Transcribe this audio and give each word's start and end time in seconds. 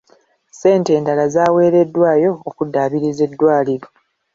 Ssente 0.51 0.89
endala 0.97 1.25
zaaweereddwayo 1.35 2.31
okuddaabiriza 2.49 3.21
eddwaliro. 3.27 3.87